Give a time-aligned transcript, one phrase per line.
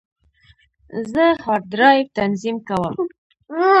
[1.11, 2.93] زه هارد ډرایو تنظیم کوم.